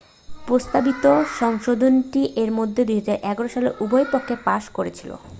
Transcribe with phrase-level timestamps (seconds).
[0.47, 1.05] প্রস্তাবিত
[1.39, 5.03] সংশোধনীটি এর মধ্যে 2011 সালে উভয় পক্ষেই পাশ করেছে